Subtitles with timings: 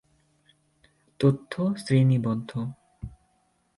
[1.19, 1.53] তথ্য
[1.77, 2.51] শ্রেণিবদ্ধ।